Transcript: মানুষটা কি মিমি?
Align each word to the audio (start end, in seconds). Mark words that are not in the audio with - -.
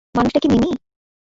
মানুষটা 0.15 0.39
কি 0.43 0.47
মিমি? 0.51 0.69